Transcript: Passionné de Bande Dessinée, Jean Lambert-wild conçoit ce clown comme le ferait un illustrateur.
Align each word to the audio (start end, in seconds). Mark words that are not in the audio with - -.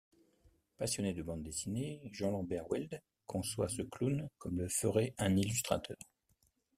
Passionné 0.79 1.13
de 1.13 1.21
Bande 1.21 1.43
Dessinée, 1.43 2.09
Jean 2.11 2.31
Lambert-wild 2.31 2.99
conçoit 3.27 3.69
ce 3.69 3.83
clown 3.83 4.27
comme 4.39 4.57
le 4.57 4.67
ferait 4.67 5.13
un 5.19 5.37
illustrateur. 5.37 5.95